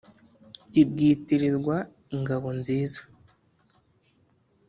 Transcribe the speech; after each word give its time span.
i 0.81 0.83
bwitirirwa-ngabo 0.89 2.49
nziza 2.59 3.01